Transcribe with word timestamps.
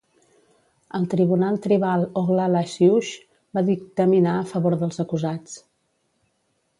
El 0.99 1.03
Tribunal 1.09 1.57
Tribal 1.65 2.05
Oglala 2.21 2.63
Sioux 2.71 3.11
va 3.59 3.63
dictaminar 3.67 4.33
a 4.39 4.47
favor 4.53 4.77
dels 4.85 4.99
acusats. 5.05 5.61